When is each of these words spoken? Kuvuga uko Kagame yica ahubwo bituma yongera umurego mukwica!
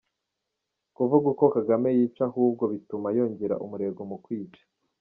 Kuvuga 0.95 1.25
uko 1.33 1.45
Kagame 1.55 1.89
yica 1.97 2.23
ahubwo 2.29 2.63
bituma 2.73 3.07
yongera 3.17 3.55
umurego 3.65 3.99
mukwica! 4.09 4.61